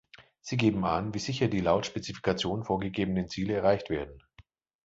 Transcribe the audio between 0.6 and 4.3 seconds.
an, wie sicher die laut Spezifikation vorgegebenen Ziele erreicht werden.